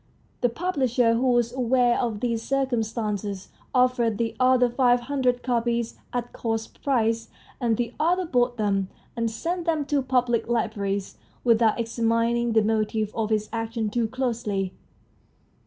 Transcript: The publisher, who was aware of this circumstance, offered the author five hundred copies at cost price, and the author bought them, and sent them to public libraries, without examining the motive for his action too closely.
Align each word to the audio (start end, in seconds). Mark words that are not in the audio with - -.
The 0.41 0.49
publisher, 0.49 1.13
who 1.13 1.29
was 1.33 1.53
aware 1.53 1.99
of 1.99 2.21
this 2.21 2.41
circumstance, 2.41 3.49
offered 3.71 4.17
the 4.17 4.35
author 4.39 4.67
five 4.67 5.01
hundred 5.01 5.43
copies 5.43 5.99
at 6.11 6.33
cost 6.33 6.81
price, 6.81 7.29
and 7.59 7.77
the 7.77 7.93
author 7.99 8.25
bought 8.25 8.57
them, 8.57 8.89
and 9.15 9.29
sent 9.29 9.65
them 9.65 9.85
to 9.85 10.01
public 10.01 10.47
libraries, 10.47 11.17
without 11.43 11.79
examining 11.79 12.53
the 12.53 12.63
motive 12.63 13.11
for 13.11 13.29
his 13.29 13.47
action 13.53 13.91
too 13.91 14.07
closely. 14.07 14.73